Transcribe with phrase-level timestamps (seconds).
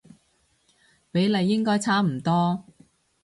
[1.11, 2.65] 比例應該差唔多